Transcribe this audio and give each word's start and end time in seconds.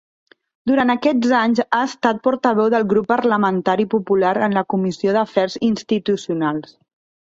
Durant 0.69 0.91
aquests 0.93 1.33
anys 1.39 1.61
ha 1.67 1.83
estat 1.91 2.23
portaveu 2.29 2.73
del 2.77 2.89
Grup 2.95 3.11
Parlamentari 3.13 3.89
Popular 3.95 4.35
en 4.51 4.61
la 4.61 4.67
Comissió 4.77 5.19
d'Afers 5.21 5.63
Institucionals. 5.73 6.79